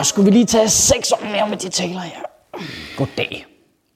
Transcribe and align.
Nå, 0.00 0.04
skulle 0.04 0.24
vi 0.24 0.30
lige 0.30 0.46
tage 0.46 0.68
seks 0.68 1.12
år 1.12 1.24
mere 1.24 1.48
med 1.48 1.56
de 1.56 1.68
taler 1.68 2.00
her? 2.00 2.20
Goddag. 2.96 3.46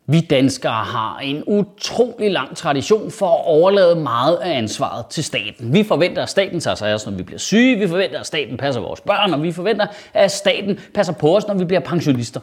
Vi 0.07 0.21
danskere 0.21 0.85
har 0.85 1.19
en 1.19 1.45
utrolig 1.47 2.31
lang 2.31 2.57
tradition 2.57 3.11
for 3.11 3.27
at 3.27 3.45
overlade 3.45 3.97
meget 3.97 4.37
af 4.37 4.59
ansvaret 4.59 5.07
til 5.07 5.25
staten. 5.25 5.73
Vi 5.73 5.85
forventer, 5.85 6.23
at 6.23 6.31
staten 6.31 6.61
tager 6.61 6.75
sig 6.75 6.91
af 6.91 6.95
os, 6.95 7.07
når 7.07 7.13
vi 7.13 7.23
bliver 7.23 7.39
syge. 7.39 7.79
Vi 7.79 7.89
forventer, 7.89 8.21
at 8.21 8.27
staten 8.27 8.57
passer 8.57 8.81
vores 8.81 9.01
børn, 9.01 9.35
og 9.35 9.43
vi 9.43 9.53
forventer, 9.53 9.87
at 10.15 10.33
staten 10.33 10.79
passer 10.95 11.13
på 11.13 11.37
os, 11.37 11.47
når 11.47 11.55
vi 11.55 11.65
bliver 11.65 11.81
pensionister. 11.81 12.41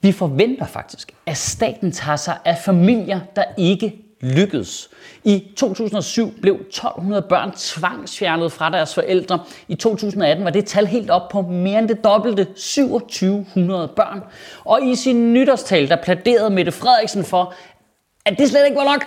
Vi 0.00 0.12
forventer 0.12 0.66
faktisk, 0.66 1.12
at 1.26 1.36
staten 1.36 1.92
tager 1.92 2.16
sig 2.16 2.38
af 2.44 2.58
familier, 2.64 3.20
der 3.36 3.44
ikke 3.58 4.07
lykkedes. 4.20 4.90
I 5.24 5.44
2007 5.56 6.40
blev 6.40 6.54
1200 6.54 7.22
børn 7.22 7.52
tvangsfjernet 7.56 8.52
fra 8.52 8.70
deres 8.70 8.94
forældre. 8.94 9.40
I 9.68 9.74
2018 9.74 10.44
var 10.44 10.50
det 10.50 10.64
tal 10.64 10.86
helt 10.86 11.10
op 11.10 11.28
på 11.28 11.42
mere 11.42 11.78
end 11.78 11.88
det 11.88 12.04
dobbelte, 12.04 12.44
2700 12.44 13.88
børn. 13.88 14.22
Og 14.64 14.82
i 14.82 14.94
sin 14.94 15.32
nytårstal, 15.32 15.88
der 15.88 15.96
pladerede 15.96 16.50
Mette 16.50 16.72
Frederiksen 16.72 17.24
for, 17.24 17.54
at 18.24 18.38
det 18.38 18.48
slet 18.48 18.64
ikke 18.64 18.76
var 18.76 18.84
nok. 18.84 19.04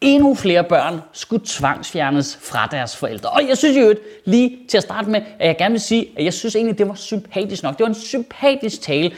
Endnu 0.00 0.34
flere 0.34 0.64
børn 0.64 1.00
skulle 1.12 1.42
tvangsfjernes 1.46 2.38
fra 2.42 2.68
deres 2.70 2.96
forældre. 2.96 3.30
Og 3.30 3.48
jeg 3.48 3.58
synes 3.58 3.76
jo 3.76 3.94
lige 4.24 4.58
til 4.68 4.76
at 4.76 4.82
starte 4.82 5.10
med, 5.10 5.20
at 5.38 5.46
jeg 5.46 5.56
gerne 5.56 5.72
vil 5.72 5.80
sige, 5.80 6.08
at 6.16 6.24
jeg 6.24 6.34
synes 6.34 6.56
egentlig, 6.56 6.78
det 6.78 6.88
var 6.88 6.94
sympatisk 6.94 7.62
nok. 7.62 7.78
Det 7.78 7.84
var 7.84 7.88
en 7.88 7.94
sympatisk 7.94 8.80
tale 8.82 9.12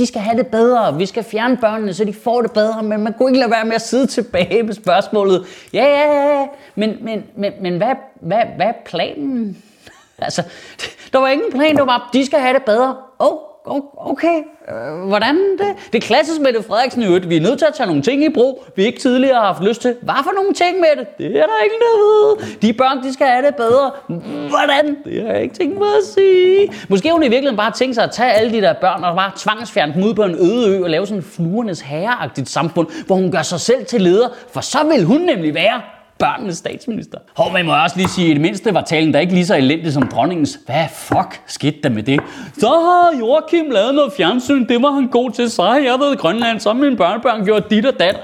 de 0.00 0.06
skal 0.06 0.20
have 0.20 0.38
det 0.38 0.46
bedre. 0.46 0.96
Vi 0.96 1.06
skal 1.06 1.24
fjerne 1.24 1.56
børnene, 1.56 1.94
så 1.94 2.04
de 2.04 2.12
får 2.12 2.42
det 2.42 2.52
bedre. 2.52 2.82
Men 2.82 3.00
man 3.00 3.12
kunne 3.12 3.30
ikke 3.30 3.38
lade 3.38 3.50
være 3.50 3.64
med 3.64 3.74
at 3.74 3.82
sidde 3.82 4.06
tilbage 4.06 4.62
med 4.62 4.74
spørgsmålet. 4.74 5.46
Ja, 5.72 5.84
ja, 5.84 6.38
ja. 6.38 6.46
Men, 6.74 6.96
men, 7.00 7.24
men, 7.36 7.52
men 7.60 7.76
hvad, 7.76 7.94
hvad, 8.20 8.42
hvad 8.56 8.66
er 8.66 8.72
planen? 8.86 9.56
Altså, 10.22 10.42
der 11.12 11.18
var 11.18 11.28
ingen 11.28 11.52
plan. 11.52 11.70
Det 11.70 11.80
var 11.80 11.86
bare, 11.86 12.02
de 12.12 12.26
skal 12.26 12.38
have 12.38 12.54
det 12.54 12.62
bedre. 12.62 12.96
Oh, 13.18 13.38
okay, 13.96 14.38
øh, 14.68 15.08
hvordan 15.08 15.36
det? 15.58 15.92
Det 15.92 16.02
er 16.02 16.06
klassisk 16.06 16.40
med 16.40 16.52
det 16.52 16.64
Frederiksen 16.64 17.02
i 17.02 17.06
øvrigt. 17.06 17.28
Vi 17.28 17.36
er 17.36 17.40
nødt 17.40 17.58
til 17.58 17.66
at 17.66 17.74
tage 17.74 17.86
nogle 17.86 18.02
ting 18.02 18.24
i 18.24 18.28
brug, 18.28 18.64
vi 18.76 18.84
ikke 18.84 19.00
tidligere 19.00 19.34
har 19.34 19.46
haft 19.46 19.62
lyst 19.62 19.82
til. 19.82 19.96
Hvad 20.02 20.14
for 20.24 20.32
nogle 20.34 20.54
ting 20.54 20.80
med 20.80 20.88
det? 20.98 21.18
Det 21.18 21.26
er 21.26 21.46
der 21.46 21.58
ingen, 21.64 21.80
der 21.80 21.92
ved. 22.04 22.56
De 22.62 22.72
børn, 22.72 23.02
de 23.02 23.12
skal 23.12 23.26
have 23.26 23.46
det 23.46 23.56
bedre. 23.56 23.90
Hvordan? 24.48 24.96
Det 25.04 25.22
har 25.22 25.32
jeg 25.32 25.42
ikke 25.42 25.54
tænkt 25.54 25.78
mig 25.78 25.88
at 25.88 26.04
sige. 26.14 26.72
Måske 26.88 27.12
hun 27.12 27.22
i 27.22 27.28
virkeligheden 27.28 27.56
bare 27.56 27.72
tænkt 27.72 27.94
sig 27.94 28.04
at 28.04 28.10
tage 28.10 28.32
alle 28.32 28.52
de 28.52 28.60
der 28.60 28.72
børn 28.72 29.04
og 29.04 29.16
bare 29.16 29.32
tvangsfjerne 29.36 29.94
dem 29.94 30.04
ud 30.04 30.14
på 30.14 30.22
en 30.22 30.34
øde 30.34 30.76
ø 30.76 30.82
og 30.84 30.90
lave 30.90 31.06
sådan 31.06 31.18
en 31.18 31.24
fluernes 31.24 31.80
herreagtigt 31.80 32.48
samfund, 32.48 32.86
hvor 33.06 33.16
hun 33.16 33.32
gør 33.32 33.42
sig 33.42 33.60
selv 33.60 33.86
til 33.86 34.00
leder, 34.00 34.28
for 34.52 34.60
så 34.60 34.78
vil 34.92 35.04
hun 35.04 35.20
nemlig 35.20 35.54
være 35.54 35.80
børnenes 36.20 36.56
statsminister. 36.56 37.18
Hov, 37.36 37.52
man 37.52 37.66
må 37.66 37.82
også 37.82 37.96
lige 37.96 38.08
sige, 38.08 38.24
at 38.26 38.30
i 38.30 38.34
det 38.34 38.40
mindste 38.40 38.74
var 38.74 38.80
talen 38.80 39.14
der 39.14 39.20
ikke 39.20 39.34
lige 39.34 39.46
så 39.46 39.56
elendig 39.56 39.92
som 39.92 40.08
dronningens. 40.08 40.58
Hvad 40.66 40.84
fuck 40.94 41.40
skete 41.46 41.76
der 41.82 41.88
med 41.88 42.02
det? 42.02 42.20
Så 42.58 42.68
har 42.68 43.18
Joachim 43.18 43.70
lavet 43.70 43.94
noget 43.94 44.12
fjernsyn, 44.12 44.68
det 44.68 44.82
var 44.82 44.90
han 44.90 45.06
god 45.06 45.30
til. 45.30 45.50
Så 45.50 45.62
har 45.62 45.78
jeg 45.78 46.00
været 46.00 46.12
i 46.14 46.16
Grønland, 46.16 46.60
så 46.60 46.72
min 46.72 46.96
børnebørn 46.96 47.44
gjort 47.44 47.70
dit 47.70 47.86
og 47.86 47.94
dat. 48.00 48.16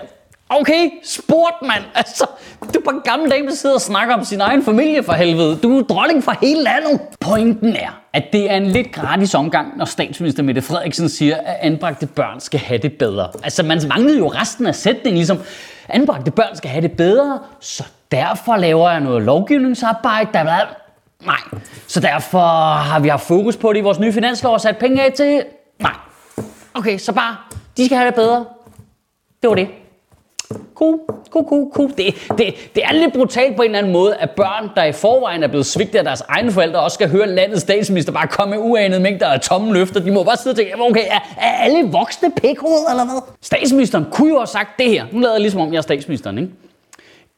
Okay, 0.49 0.91
sport 1.05 1.55
mand. 1.62 1.83
Altså, 1.95 2.27
du 2.75 2.79
er 2.79 2.84
bare 2.84 2.95
en 2.95 3.01
gammel 3.05 3.31
dame, 3.31 3.47
der 3.47 3.55
sidder 3.55 3.75
og 3.75 3.81
snakker 3.81 4.15
om 4.15 4.25
sin 4.25 4.41
egen 4.41 4.63
familie 4.63 5.03
for 5.03 5.13
helvede. 5.13 5.57
Du 5.57 5.78
er 5.78 5.83
dronning 5.83 6.25
for 6.25 6.33
hele 6.41 6.63
landet. 6.63 7.01
Pointen 7.21 7.77
er, 7.77 8.01
at 8.16 8.32
det 8.32 8.50
er 8.50 8.56
en 8.56 8.66
lidt 8.66 8.93
gratis 8.93 9.34
omgang, 9.34 9.77
når 9.77 9.84
statsminister 9.84 10.43
Mette 10.43 10.62
Frederiksen 10.62 11.09
siger, 11.09 11.37
at 11.37 11.56
anbragte 11.60 12.06
børn 12.06 12.41
skal 12.41 12.60
have 12.60 12.78
det 12.78 12.93
bedre. 12.93 13.28
Altså, 13.43 13.62
man 13.62 13.81
manglede 13.88 14.19
jo 14.19 14.28
resten 14.28 14.66
af 14.66 14.75
sætningen, 14.75 15.16
ligesom, 15.16 15.38
anbragte 15.88 16.31
børn 16.31 16.56
skal 16.56 16.71
have 16.71 16.82
det 16.82 16.93
bedre, 16.93 17.38
så 17.60 17.84
derfor 18.10 18.56
laver 18.56 18.91
jeg 18.91 19.00
noget 19.00 19.22
lovgivningsarbejde, 19.22 20.31
der 20.32 20.38
er 20.38 20.66
Nej. 21.27 21.60
Så 21.87 22.00
derfor 22.00 22.75
har 22.75 23.00
vi 23.00 23.09
haft 23.09 23.27
fokus 23.27 23.56
på 23.56 23.72
det 23.72 23.78
i 23.78 23.82
vores 23.82 23.99
nye 23.99 24.12
finanslov 24.12 24.53
og 24.53 24.60
sat 24.60 24.77
penge 24.77 25.04
af 25.04 25.12
til... 25.12 25.43
Nej. 25.81 25.93
Okay, 26.75 26.98
så 26.98 27.12
bare, 27.12 27.37
de 27.77 27.87
skal 27.87 27.98
have 27.98 28.06
det 28.06 28.15
bedre. 28.15 28.44
Det 29.43 29.50
var 29.50 29.54
det 29.54 29.69
ku, 30.77 31.01
ku, 31.31 31.71
ku. 31.75 31.91
Det, 31.97 32.15
det, 32.39 32.55
det 32.75 32.85
er 32.85 32.93
lidt 32.93 33.13
brutalt 33.15 33.57
på 33.57 33.63
en 33.63 33.67
eller 33.67 33.79
anden 33.79 33.93
måde, 33.93 34.17
at 34.17 34.31
børn, 34.31 34.71
der 34.77 34.85
i 34.85 34.93
forvejen 34.93 35.43
er 35.43 35.49
blevet 35.49 35.67
svigtet 35.67 35.99
af 35.99 36.05
deres 36.05 36.23
egne 36.29 36.53
forældre, 36.53 36.81
også 36.81 36.95
skal 36.95 37.11
høre 37.11 37.29
landets 37.29 37.63
statsminister 37.63 38.13
bare 38.13 38.27
komme 38.27 38.57
med 38.57 38.65
uanede 38.65 39.01
mængder 39.01 39.27
af 39.27 39.41
tomme 39.41 39.73
løfter. 39.73 40.01
De 40.01 40.11
må 40.11 40.25
bare 40.25 40.37
sidde 40.37 40.53
og 40.53 40.57
tænke, 40.57 40.81
okay, 40.81 41.05
er, 41.11 41.21
er 41.39 41.53
alle 41.53 41.89
voksne 41.91 42.31
pikhoved 42.31 42.91
eller 42.91 43.05
hvad? 43.05 43.21
Statsministeren 43.43 44.07
kunne 44.13 44.29
jo 44.29 44.37
have 44.37 44.47
sagt 44.47 44.69
det 44.79 44.91
her. 44.91 45.07
Nu 45.13 45.21
lader 45.21 45.35
jeg 45.35 45.41
ligesom 45.41 45.61
om, 45.61 45.73
jeg 45.73 45.79
er 45.79 45.83
statsministeren, 45.83 46.39
ikke? 46.39 46.53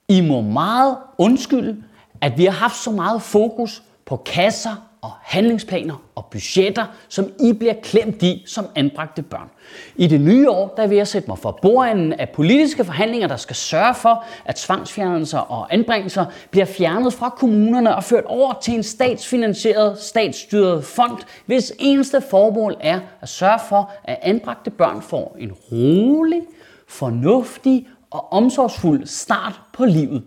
I 0.08 0.20
må 0.20 0.40
meget 0.40 0.96
undskylde, 1.18 1.76
at 2.20 2.38
vi 2.38 2.44
har 2.44 2.52
haft 2.52 2.76
så 2.76 2.90
meget 2.90 3.22
fokus 3.22 3.82
på 4.06 4.16
kasser 4.16 4.87
og 5.02 5.10
handlingsplaner 5.22 6.02
og 6.14 6.24
budgetter, 6.30 6.84
som 7.08 7.32
I 7.40 7.52
bliver 7.52 7.74
klemt 7.82 8.22
i 8.22 8.42
som 8.46 8.66
anbragte 8.74 9.22
børn. 9.22 9.50
I 9.96 10.06
det 10.06 10.20
nye 10.20 10.50
år, 10.50 10.74
der 10.76 10.86
vil 10.86 10.96
jeg 10.96 11.08
sætte 11.08 11.28
mig 11.28 11.38
for 11.38 11.58
bordenden 11.62 12.12
af 12.12 12.28
politiske 12.28 12.84
forhandlinger, 12.84 13.28
der 13.28 13.36
skal 13.36 13.56
sørge 13.56 13.94
for, 13.94 14.24
at 14.44 14.54
tvangsfjernelser 14.54 15.38
og 15.38 15.74
anbringelser 15.74 16.24
bliver 16.50 16.66
fjernet 16.66 17.12
fra 17.12 17.28
kommunerne 17.28 17.96
og 17.96 18.04
ført 18.04 18.24
over 18.24 18.52
til 18.62 18.74
en 18.74 18.82
statsfinansieret, 18.82 19.98
statsstyret 19.98 20.84
fond, 20.84 21.18
hvis 21.46 21.72
eneste 21.78 22.22
formål 22.30 22.76
er 22.80 23.00
at 23.20 23.28
sørge 23.28 23.60
for, 23.68 23.90
at 24.04 24.18
anbragte 24.22 24.70
børn 24.70 25.02
får 25.02 25.36
en 25.38 25.52
rolig, 25.52 26.42
fornuftig 26.88 27.86
og 28.10 28.32
omsorgsfuld 28.32 29.06
start 29.06 29.60
på 29.72 29.84
livet. 29.84 30.24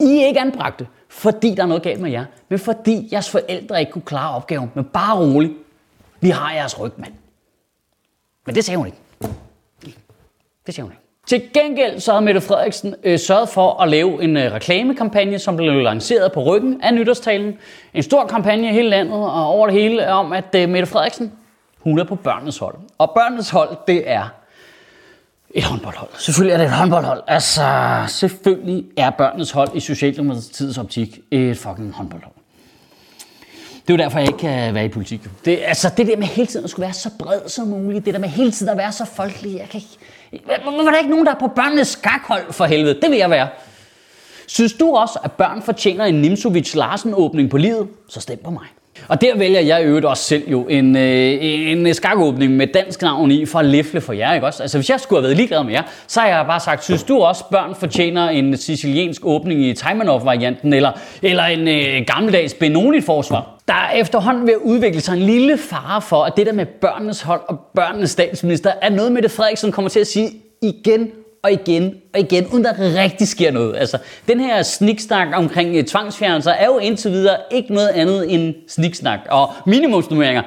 I 0.00 0.22
er 0.22 0.26
ikke 0.26 0.40
anbragte, 0.40 0.86
fordi 1.08 1.54
der 1.54 1.62
er 1.62 1.66
noget 1.66 1.82
galt 1.82 2.00
med 2.00 2.10
jer, 2.10 2.24
men 2.48 2.58
fordi 2.58 3.08
jeres 3.12 3.30
forældre 3.30 3.80
ikke 3.80 3.92
kunne 3.92 4.02
klare 4.02 4.36
opgaven. 4.36 4.72
Men 4.74 4.84
bare 4.84 5.18
rolig, 5.18 5.52
vi 6.20 6.30
har 6.30 6.52
jeres 6.52 6.80
ryg, 6.80 6.92
mand. 6.96 7.12
Men 8.46 8.54
det 8.54 8.64
sagde 8.64 8.78
hun 8.78 8.86
ikke. 8.86 8.98
Det 10.66 10.74
sagde 10.74 10.82
hun 10.82 10.92
ikke. 10.92 11.04
Til 11.26 11.52
gengæld 11.54 12.00
så 12.00 12.12
havde 12.12 12.24
Mette 12.24 12.40
Frederiksen 12.40 12.94
øh, 13.02 13.18
sørget 13.18 13.48
for 13.48 13.82
at 13.82 13.88
lave 13.88 14.22
en 14.22 14.36
øh, 14.36 14.52
reklamekampagne, 14.52 15.38
som 15.38 15.56
blev 15.56 15.72
lanceret 15.72 16.32
på 16.32 16.42
ryggen 16.42 16.80
af 16.82 16.94
nytårstalen. 16.94 17.58
En 17.94 18.02
stor 18.02 18.26
kampagne 18.26 18.68
i 18.68 18.72
hele 18.72 18.88
landet 18.88 19.14
og 19.14 19.46
over 19.46 19.66
det 19.66 19.76
hele 19.82 20.12
om, 20.12 20.32
at 20.32 20.54
øh, 20.56 20.68
Mette 20.68 20.86
Frederiksen, 20.86 21.32
hun 21.78 21.98
er 21.98 22.04
på 22.04 22.14
børnenes 22.14 22.58
hold. 22.58 22.74
Og 22.98 23.10
børnenes 23.10 23.50
hold, 23.50 23.76
det 23.86 24.10
er 24.10 24.28
et 25.54 25.64
håndboldhold. 25.64 26.10
Selvfølgelig 26.18 26.52
er 26.52 26.58
det 26.58 26.64
et 26.64 26.72
håndboldhold. 26.72 27.22
Altså, 27.26 28.04
selvfølgelig 28.08 28.84
er 28.96 29.10
børnenes 29.10 29.50
hold 29.50 29.70
i 29.74 29.80
Socialdemokratiets 29.80 30.78
optik 30.78 31.20
et 31.30 31.58
fucking 31.58 31.92
håndboldhold. 31.92 32.34
Det 33.86 33.94
er 33.94 33.98
jo 33.98 34.04
derfor, 34.04 34.18
jeg 34.18 34.28
ikke 34.28 34.38
kan 34.38 34.74
være 34.74 34.84
i 34.84 34.88
politik. 34.88 35.20
Det, 35.44 35.58
altså, 35.64 35.90
det 35.96 36.06
der 36.06 36.16
med 36.16 36.26
hele 36.26 36.46
tiden 36.46 36.64
at 36.64 36.70
skulle 36.70 36.84
være 36.84 36.92
så 36.92 37.10
bred 37.18 37.40
som 37.48 37.66
muligt, 37.66 38.04
det 38.04 38.14
der 38.14 38.20
med 38.20 38.28
hele 38.28 38.50
tiden 38.50 38.72
at 38.72 38.78
være 38.78 38.92
så 38.92 39.04
folkelig, 39.04 39.58
jeg 39.58 39.68
kan 39.68 39.80
ikke... 39.80 40.42
Hvorfor 40.62 40.86
er 40.86 40.90
der 40.90 40.98
ikke 40.98 41.10
nogen, 41.10 41.26
der 41.26 41.32
er 41.32 41.38
på 41.38 41.48
børnenes 41.48 41.88
skakhold 41.88 42.52
for 42.52 42.64
helvede? 42.64 43.00
Det 43.00 43.10
vil 43.10 43.18
jeg 43.18 43.30
være. 43.30 43.48
Synes 44.46 44.72
du 44.72 44.96
også, 44.96 45.18
at 45.24 45.32
børn 45.32 45.62
fortjener 45.62 46.04
en 46.04 46.14
Nimsovic 46.14 46.74
Larsen 46.74 47.14
åbning 47.14 47.50
på 47.50 47.56
livet? 47.56 47.88
Så 48.08 48.20
stem 48.20 48.38
på 48.44 48.50
mig. 48.50 48.66
Og 49.08 49.20
der 49.20 49.38
vælger 49.38 49.60
jeg 49.60 49.82
i 49.82 49.84
øvrigt 49.84 50.06
også 50.06 50.22
selv 50.22 50.48
jo 50.50 50.62
en, 50.62 50.96
øh, 50.96 51.36
en 51.40 51.86
øh, 51.86 51.94
skakåbning 51.94 52.52
med 52.52 52.66
dansk 52.66 53.02
navn 53.02 53.30
i 53.30 53.46
for 53.46 53.58
at 53.58 53.64
læfle 53.64 54.00
for 54.00 54.12
jer, 54.12 54.34
ikke 54.34 54.46
også? 54.46 54.62
Altså 54.62 54.78
hvis 54.78 54.90
jeg 54.90 55.00
skulle 55.00 55.18
have 55.18 55.22
været 55.22 55.36
ligeglad 55.36 55.64
med 55.64 55.72
jer, 55.72 55.82
så 56.06 56.20
har 56.20 56.28
jeg 56.28 56.44
bare 56.46 56.60
sagt, 56.60 56.84
synes 56.84 57.02
du 57.02 57.18
også, 57.18 57.44
børn 57.50 57.74
fortjener 57.74 58.28
en 58.28 58.56
siciliansk 58.56 59.20
åbning 59.24 59.64
i 59.64 59.72
Taimanov-varianten, 59.72 60.72
eller, 60.72 60.92
eller 61.22 61.44
en 61.44 61.68
øh, 61.68 62.06
gammeldags 62.06 62.54
Benoni-forsvar? 62.54 63.50
Der 63.68 63.74
er 63.74 63.90
efterhånden 64.00 64.46
ved 64.46 64.52
at 64.52 64.60
udvikle 64.62 65.00
sig 65.00 65.12
en 65.12 65.22
lille 65.22 65.58
fare 65.58 66.02
for, 66.02 66.24
at 66.24 66.36
det 66.36 66.46
der 66.46 66.52
med 66.52 66.66
børnenes 66.66 67.22
hold 67.22 67.40
og 67.48 67.58
børnenes 67.74 68.10
statsminister 68.10 68.72
er 68.82 68.90
noget 68.90 69.12
med 69.12 69.22
det 69.22 69.30
Frederiksen 69.30 69.72
kommer 69.72 69.88
til 69.88 70.00
at 70.00 70.06
sige 70.06 70.30
igen 70.62 71.10
og 71.44 71.52
igen 71.52 71.94
og 72.14 72.20
igen, 72.20 72.46
uden 72.46 72.64
der 72.64 73.02
rigtig 73.02 73.28
sker 73.28 73.50
noget. 73.50 73.76
Altså, 73.76 73.98
den 74.28 74.40
her 74.40 74.62
sniksnak 74.62 75.28
omkring 75.34 75.78
uh, 75.78 75.84
tvangsfjernelser 75.84 76.50
er 76.50 76.66
jo 76.66 76.78
indtil 76.78 77.10
videre 77.10 77.36
ikke 77.50 77.74
noget 77.74 77.88
andet 77.88 78.34
end 78.34 78.54
sniksnak. 78.68 79.20
Og 79.30 79.52
minimumsnummeringer, 79.66 80.42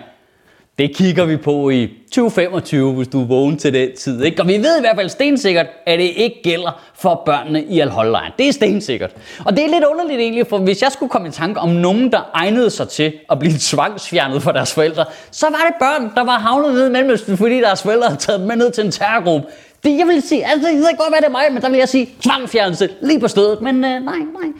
Det 0.77 0.95
kigger 0.95 1.25
vi 1.25 1.37
på 1.37 1.69
i 1.69 1.87
2025, 2.11 2.93
hvis 2.93 3.07
du 3.07 3.21
er 3.21 3.25
vågen 3.25 3.57
til 3.57 3.73
den 3.73 3.89
tid. 3.97 4.23
Ikke? 4.23 4.41
Og 4.41 4.47
vi 4.47 4.57
ved 4.57 4.77
i 4.77 4.79
hvert 4.79 4.95
fald 4.95 5.09
stensikkert, 5.09 5.65
at 5.85 5.99
det 5.99 6.11
ikke 6.15 6.41
gælder 6.43 6.81
for 6.95 7.21
børnene 7.25 7.63
i 7.63 7.79
al 7.79 7.91
Det 8.37 8.47
er 8.47 8.51
stensikkert. 8.51 9.11
Og 9.45 9.57
det 9.57 9.65
er 9.65 9.69
lidt 9.69 9.83
underligt 9.83 10.19
egentlig, 10.19 10.47
for 10.47 10.57
hvis 10.57 10.81
jeg 10.81 10.91
skulle 10.91 11.09
komme 11.09 11.27
i 11.27 11.31
tanke 11.31 11.59
om 11.59 11.69
nogen, 11.69 12.11
der 12.11 12.29
egnede 12.33 12.69
sig 12.69 12.89
til 12.89 13.13
at 13.31 13.39
blive 13.39 13.53
tvangsfjernet 13.59 14.43
fra 14.43 14.53
deres 14.53 14.73
forældre, 14.73 15.05
så 15.31 15.45
var 15.45 15.65
det 15.67 15.75
børn, 15.79 16.11
der 16.15 16.23
var 16.23 16.39
havnet 16.39 16.73
nede 16.73 16.87
i 16.87 16.91
Mellemøsten, 16.91 17.37
fordi 17.37 17.61
deres 17.61 17.81
forældre 17.81 18.07
havde 18.07 18.19
taget 18.19 18.39
dem 18.39 18.47
med 18.47 18.55
ned 18.55 18.71
til 18.71 18.85
en 18.85 18.91
terrorgruppe. 18.91 19.47
Det, 19.83 19.97
jeg 19.97 20.07
vil 20.07 20.21
sige, 20.21 20.45
altså, 20.45 20.67
det 20.67 20.75
kan 20.75 20.97
godt 20.97 21.11
være, 21.11 21.21
det 21.21 21.27
er 21.27 21.31
mig, 21.31 21.43
men 21.51 21.61
der 21.61 21.69
vil 21.69 21.77
jeg 21.77 21.89
sige 21.89 22.09
tvangsfjernelse 22.21 22.89
lige 23.01 23.19
på 23.19 23.27
stedet. 23.27 23.61
Men 23.61 23.75
øh, 23.75 23.81
nej, 23.81 23.99
nej. 24.17 24.51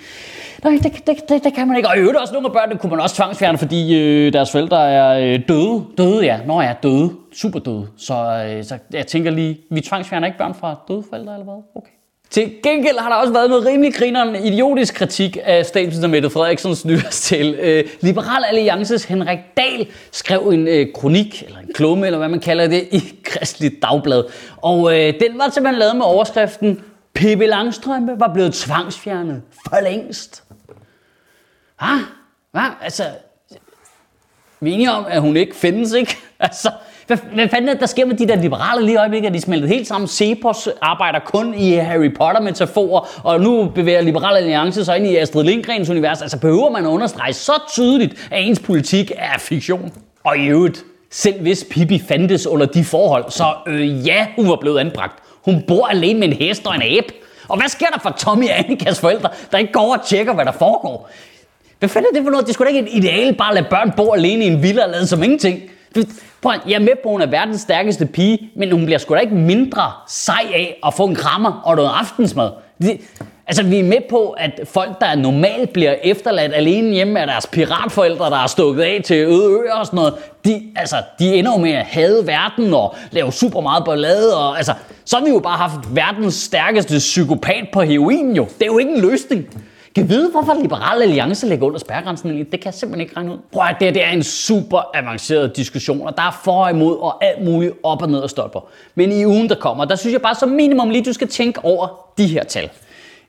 Nej, 0.63 0.79
det, 0.83 1.07
det, 1.07 1.29
det, 1.29 1.43
det 1.43 1.53
kan 1.53 1.67
man 1.67 1.77
ikke. 1.77 1.89
Og 1.89 1.97
i 1.97 1.99
øvrigt 1.99 2.17
også 2.17 2.33
nogle 2.33 2.47
af 2.47 2.53
børnene 2.53 2.79
kunne 2.79 2.89
man 2.89 2.99
også 2.99 3.15
tvangsfjerne, 3.15 3.57
fordi 3.57 3.99
øh, 3.99 4.33
deres 4.33 4.51
forældre 4.51 4.91
er 4.91 5.33
øh, 5.33 5.39
døde. 5.47 5.85
Døde, 5.97 6.25
ja. 6.25 6.39
Nå 6.45 6.61
ja, 6.61 6.73
døde. 6.83 7.11
Super 7.33 7.59
døde. 7.59 7.87
Så, 7.97 8.45
øh, 8.47 8.63
så 8.63 8.77
jeg 8.93 9.07
tænker 9.07 9.31
lige, 9.31 9.59
vi 9.71 9.81
tvangsfjerner 9.81 10.27
ikke 10.27 10.37
børn 10.37 10.53
fra 10.53 10.75
døde 10.87 11.03
forældre, 11.09 11.33
eller 11.33 11.43
hvad? 11.45 11.63
Okay. 11.75 11.91
Til 12.29 12.53
gengæld 12.63 12.97
har 12.99 13.09
der 13.09 13.15
også 13.15 13.33
været 13.33 13.49
noget 13.49 13.65
rimelig 13.65 13.93
grineren 13.93 14.35
idiotisk 14.35 14.93
kritik 14.93 15.37
af 15.43 15.65
statsminister 15.65 16.07
Mette 16.07 16.29
Frederiksens 16.29 16.85
nyhedstal. 16.85 17.55
Øh, 17.59 17.83
Liberal 18.01 18.43
Alliances 18.43 19.03
Henrik 19.03 19.39
Dahl 19.57 19.87
skrev 20.11 20.49
en 20.49 20.67
øh, 20.67 20.87
kronik, 20.93 21.43
eller 21.43 21.59
en 21.59 21.69
klumme, 21.73 22.05
eller 22.05 22.17
hvad 22.17 22.29
man 22.29 22.39
kalder 22.39 22.67
det, 22.67 22.87
i 22.91 23.13
Kristeligt 23.23 23.81
Dagblad. 23.81 24.23
Og 24.57 24.93
øh, 24.93 25.13
den 25.19 25.39
var 25.39 25.49
simpelthen 25.49 25.79
lavet 25.79 25.95
med 25.95 26.05
overskriften 26.05 26.81
Pippi 27.13 27.45
Langstrømpe 27.45 28.19
var 28.19 28.33
blevet 28.33 28.53
tvangsfjernet 28.53 29.41
for 29.69 29.81
længst. 29.83 30.43
Hvad? 31.79 31.99
Hvad? 32.51 32.69
Altså, 32.81 33.03
vi 34.59 34.69
er 34.69 34.73
enige 34.73 34.91
om, 34.91 35.05
at 35.09 35.21
hun 35.21 35.37
ikke 35.37 35.55
findes, 35.55 35.93
ikke? 35.93 36.17
Altså, 36.39 36.71
hvad, 37.07 37.17
hvad 37.33 37.49
fanden 37.49 37.69
er 37.69 37.73
der 37.73 37.85
sker 37.85 38.05
med 38.05 38.15
de 38.15 38.27
der 38.27 38.35
liberale 38.35 38.85
lige 38.85 38.93
i 38.93 38.97
øjeblikket? 38.97 39.33
De 39.33 39.41
smeltet 39.41 39.69
helt 39.69 39.87
sammen. 39.87 40.07
Cepos 40.07 40.69
arbejder 40.81 41.19
kun 41.19 41.53
i 41.53 41.73
Harry 41.73 42.13
Potter-metaforer, 42.13 43.21
og 43.23 43.41
nu 43.41 43.71
bevæger 43.75 44.01
Liberal 44.01 44.37
Alliance 44.37 44.85
sig 44.85 44.97
ind 44.97 45.07
i 45.07 45.15
Astrid 45.15 45.43
Lindgrens 45.43 45.89
univers. 45.89 46.21
Altså, 46.21 46.39
behøver 46.39 46.69
man 46.69 46.85
at 46.85 46.89
understrege 46.89 47.33
så 47.33 47.51
tydeligt, 47.69 48.27
at 48.31 48.43
ens 48.43 48.59
politik 48.59 49.11
er 49.17 49.37
fiktion? 49.39 49.91
Og 50.23 50.37
i 50.37 50.45
øvrigt, 50.47 50.83
selv 51.11 51.41
hvis 51.41 51.65
Pippi 51.69 51.99
fandtes 52.07 52.47
under 52.47 52.65
de 52.65 52.83
forhold, 52.83 53.25
så 53.29 53.45
øh, 53.67 54.07
ja, 54.07 54.27
hun 54.35 54.49
var 54.49 54.55
blevet 54.55 54.79
anbragt. 54.79 55.23
Hun 55.45 55.63
bor 55.67 55.87
alene 55.87 56.19
med 56.19 56.27
en 56.27 56.33
hest 56.33 56.67
og 56.67 56.75
en 56.75 56.81
abe. 56.81 57.13
Og 57.47 57.57
hvad 57.57 57.69
sker 57.69 57.87
der 57.87 57.99
for 57.99 58.09
Tommy 58.09 58.49
og 58.49 58.59
Annikas 58.59 58.99
forældre, 58.99 59.29
der 59.51 59.57
ikke 59.57 59.73
går 59.73 59.95
og 59.95 60.05
tjekker, 60.05 60.33
hvad 60.33 60.45
der 60.45 60.51
foregår? 60.51 61.09
Hvad 61.79 61.89
fanden 61.89 62.09
er 62.11 62.17
det 62.17 62.23
for 62.23 62.31
noget? 62.31 62.45
Det 62.45 62.53
skulle 62.53 62.71
da 62.71 62.77
ikke 62.77 62.89
et 62.89 63.03
ideal 63.03 63.35
bare 63.35 63.49
at 63.49 63.55
lade 63.55 63.67
børn 63.69 63.93
bo 63.97 64.13
alene 64.13 64.45
i 64.45 64.47
en 64.47 64.63
villa 64.63 64.83
og 64.83 64.89
lade 64.89 65.07
som 65.07 65.23
ingenting. 65.23 65.61
Prøv, 66.41 66.53
jeg 66.67 66.75
er 66.75 66.79
med 66.79 66.95
på, 67.03 67.09
at 67.09 67.11
hun 67.11 67.21
er 67.21 67.25
verdens 67.25 67.61
stærkeste 67.61 68.05
pige, 68.05 68.51
men 68.55 68.71
hun 68.71 68.85
bliver 68.85 68.97
sgu 68.97 69.13
da 69.13 69.19
ikke 69.19 69.35
mindre 69.35 69.91
sej 70.07 70.45
af 70.53 70.79
at 70.85 70.93
få 70.93 71.05
en 71.05 71.15
krammer 71.15 71.61
og 71.65 71.75
noget 71.75 71.91
aftensmad. 71.93 72.49
Det, 72.81 73.01
altså, 73.47 73.63
vi 73.63 73.79
er 73.79 73.83
med 73.83 74.01
på, 74.09 74.29
at 74.29 74.61
folk, 74.65 75.01
der 75.01 75.15
normalt 75.15 75.69
bliver 75.73 75.95
efterladt 76.03 76.53
alene 76.55 76.93
hjemme 76.93 77.19
af 77.19 77.27
deres 77.27 77.47
piratforældre, 77.47 78.29
der 78.29 78.43
er 78.43 78.47
stukket 78.47 78.83
af 78.83 79.01
til 79.05 79.15
øde 79.15 79.45
øer 79.45 79.73
og 79.73 79.85
sådan 79.85 79.97
noget, 79.97 80.13
de, 80.45 80.63
altså, 80.75 80.95
de 81.19 81.35
ender 81.35 81.51
jo 81.51 81.57
med 81.57 81.71
at 81.71 81.85
hade 81.85 82.27
verden 82.27 82.73
og 82.73 82.95
lave 83.11 83.31
super 83.31 83.61
meget 83.61 83.85
ballade. 83.85 84.37
Og, 84.37 84.57
altså, 84.57 84.73
så 85.05 85.17
har 85.17 85.23
vi 85.25 85.29
jo 85.29 85.39
bare 85.39 85.57
haft 85.57 85.95
verdens 85.95 86.33
stærkeste 86.33 86.97
psykopat 86.97 87.67
på 87.73 87.81
heroin 87.81 88.35
jo. 88.35 88.43
Det 88.43 88.61
er 88.61 88.65
jo 88.65 88.77
ikke 88.77 88.91
en 88.91 89.01
løsning. 89.01 89.45
Kan 89.97 90.09
vide, 90.09 90.31
hvorfor 90.31 90.53
Liberale 90.61 91.03
Alliance 91.03 91.47
ligger 91.47 91.67
under 91.67 91.79
spærregrænsen 91.79 92.37
Det 92.37 92.49
kan 92.51 92.65
jeg 92.65 92.73
simpelthen 92.73 93.01
ikke 93.01 93.15
regne 93.15 93.31
ud. 93.31 93.37
Prøv 93.51 93.63
at 93.63 93.75
det, 93.79 93.93
det 93.93 94.03
er 94.03 94.09
en 94.09 94.23
super 94.23 94.91
avanceret 94.93 95.55
diskussion, 95.55 96.07
og 96.07 96.17
der 96.17 96.23
er 96.23 96.41
for 96.43 96.63
og 96.63 96.71
imod 96.71 96.97
og 96.97 97.25
alt 97.25 97.45
muligt 97.45 97.73
op 97.83 98.01
og 98.01 98.09
ned 98.09 98.19
og 98.19 98.29
stolper. 98.29 98.59
Men 98.95 99.11
i 99.11 99.25
ugen, 99.25 99.49
der 99.49 99.55
kommer, 99.55 99.85
der 99.85 99.95
synes 99.95 100.13
jeg 100.13 100.21
bare 100.21 100.35
som 100.35 100.49
minimum 100.49 100.89
lige, 100.89 101.03
du 101.03 101.13
skal 101.13 101.27
tænke 101.27 101.65
over 101.65 101.87
de 102.17 102.27
her 102.27 102.43
tal. 102.43 102.69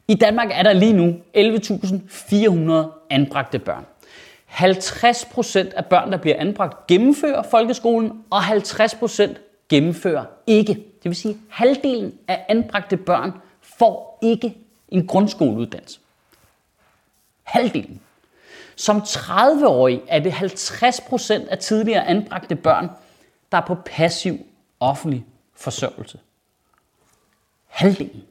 I 0.09 0.15
Danmark 0.15 0.49
er 0.53 0.63
der 0.63 0.73
lige 0.73 0.93
nu 0.93 1.15
11.400 1.37 3.07
anbragte 3.11 3.59
børn. 3.59 3.87
50% 4.51 5.77
af 5.77 5.87
børn, 5.87 6.13
der 6.13 6.19
bliver 6.19 6.37
anbragt, 6.39 6.87
gennemfører 6.87 7.43
folkeskolen, 7.43 8.13
og 8.31 8.39
50% 8.39 9.35
gennemfører 9.69 10.25
ikke. 10.47 10.73
Det 10.73 11.05
vil 11.05 11.17
sige, 11.17 11.33
at 11.33 11.39
halvdelen 11.49 12.13
af 12.29 12.45
anbragte 12.49 12.97
børn 12.97 13.33
får 13.63 14.19
ikke 14.23 14.57
en 14.89 15.07
grundskoleuddannelse. 15.07 16.01
Halvdelen. 17.49 18.01
Som 18.77 18.97
30-årig 18.99 20.03
er 20.09 20.19
det 20.19 20.31
50% 20.31 21.49
af 21.49 21.59
tidligere 21.59 22.07
anbragte 22.07 22.57
børn, 22.57 22.89
der 23.53 23.59
er 23.59 23.67
på 23.67 23.75
passiv 23.75 24.47
offentlig 24.81 25.25
forsørgelse. 25.55 26.19
Halvdelen. 27.67 28.23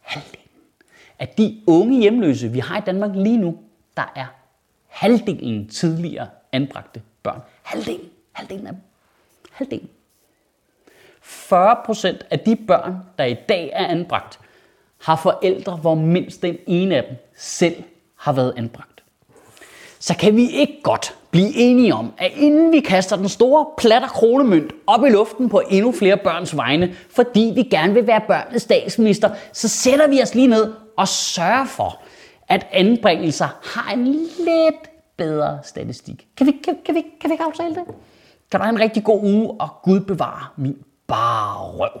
Halvdelen. 0.00 0.46
Af 1.18 1.28
de 1.28 1.62
unge 1.66 2.00
hjemløse, 2.00 2.48
vi 2.48 2.58
har 2.58 2.78
i 2.78 2.80
Danmark 2.86 3.10
lige 3.14 3.36
nu, 3.36 3.58
der 3.96 4.12
er 4.16 4.26
halvdelen 4.88 5.68
tidligere 5.68 6.28
anbragte 6.52 7.02
børn. 7.22 7.40
Halvdelen. 7.62 8.10
Halvdelen 8.32 8.66
af 8.66 8.72
dem. 8.72 8.82
Halvdelen. 9.52 9.88
40 11.22 11.76
procent 11.84 12.26
af 12.30 12.38
de 12.40 12.56
børn, 12.56 12.96
der 13.18 13.24
i 13.24 13.34
dag 13.48 13.70
er 13.72 13.86
anbragt, 13.86 14.40
har 15.02 15.16
forældre, 15.16 15.76
hvor 15.76 15.94
mindst 15.94 16.42
den 16.42 16.56
ene 16.66 16.96
af 16.96 17.04
dem 17.04 17.16
selv 17.36 17.74
har 18.16 18.32
været 18.32 18.54
anbragt. 18.56 19.02
Så 19.98 20.16
kan 20.16 20.36
vi 20.36 20.50
ikke 20.50 20.80
godt 20.82 21.14
blive 21.30 21.54
enige 21.54 21.94
om, 21.94 22.12
at 22.18 22.32
inden 22.36 22.72
vi 22.72 22.80
kaster 22.80 23.16
den 23.16 23.28
store 23.28 23.66
platter 23.78 24.08
kronemønt 24.08 24.72
op 24.86 25.04
i 25.04 25.08
luften 25.08 25.48
på 25.48 25.62
endnu 25.70 25.92
flere 25.92 26.16
børns 26.16 26.56
vegne, 26.56 26.94
fordi 27.10 27.52
vi 27.54 27.62
gerne 27.62 27.94
vil 27.94 28.06
være 28.06 28.20
børnenes 28.28 28.62
statsminister, 28.62 29.30
så 29.52 29.68
sætter 29.68 30.08
vi 30.08 30.22
os 30.22 30.34
lige 30.34 30.46
ned 30.46 30.72
og 30.96 31.08
sørger 31.08 31.64
for, 31.64 32.00
at 32.48 32.66
anbringelser 32.72 33.48
har 33.62 33.92
en 33.92 34.06
lidt 34.38 34.90
bedre 35.16 35.58
statistik. 35.62 36.26
Kan 36.36 36.46
vi, 36.46 36.52
kan, 36.64 36.78
kan 36.84 36.94
vi, 36.94 37.04
kan 37.20 37.30
vi 37.30 37.34
ikke 37.34 37.44
aftale 37.44 37.74
det? 37.74 37.84
Kan 38.50 38.60
du 38.60 38.64
have 38.64 38.74
en 38.74 38.80
rigtig 38.80 39.04
god 39.04 39.22
uge, 39.22 39.50
og 39.60 39.68
Gud 39.82 40.00
bevare 40.00 40.46
min 40.56 40.76
bare 41.06 41.56
røv. 41.56 42.00